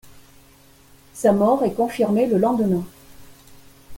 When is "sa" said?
1.13-1.31